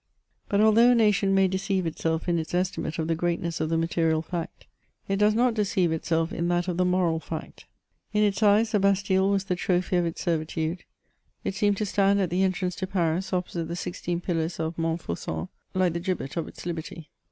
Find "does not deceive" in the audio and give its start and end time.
5.17-5.91